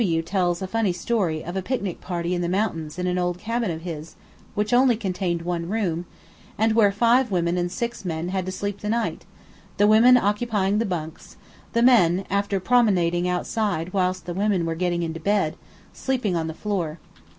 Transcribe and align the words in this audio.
W 0.03 0.21
tells 0.23 0.63
a 0.63 0.67
funny 0.67 0.91
story 0.93 1.45
of 1.45 1.55
a 1.55 1.61
picnic 1.61 2.01
party 2.01 2.33
in 2.33 2.41
the 2.41 2.49
mountains 2.49 2.97
in 2.97 3.05
an 3.05 3.19
old 3.19 3.37
cabin 3.37 3.69
of 3.69 3.83
his, 3.83 4.15
which 4.55 4.73
only 4.73 4.95
contained 4.97 5.43
one 5.43 5.69
room, 5.69 6.07
and 6.57 6.73
where 6.73 6.91
five 6.91 7.29
women 7.29 7.55
and 7.55 7.71
six 7.71 8.03
men 8.03 8.29
had 8.29 8.43
to 8.47 8.51
sleep 8.51 8.79
the 8.79 8.89
night, 8.89 9.25
the 9.77 9.85
women 9.85 10.17
occupying 10.17 10.79
the 10.79 10.87
bunks, 10.87 11.37
the 11.73 11.83
men 11.83 12.25
(after 12.31 12.59
promenading 12.59 13.27
outside 13.27 13.93
whilst 13.93 14.25
the 14.25 14.33
women 14.33 14.65
were 14.65 14.73
getting 14.73 15.03
into 15.03 15.19
bed) 15.19 15.55
sleeping 15.93 16.35
on 16.35 16.47
the 16.47 16.55
floor. 16.55 16.97